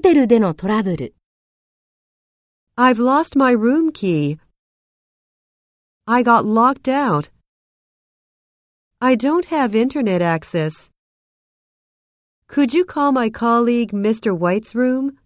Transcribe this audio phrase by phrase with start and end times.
[0.00, 1.14] ホテルでのトラブル。
[2.74, 4.38] I've lost my room key.
[6.06, 7.28] I got locked out.
[8.98, 10.88] I don't have internet access.
[12.48, 14.34] Could you call my colleague Mr.
[14.34, 15.18] White's room?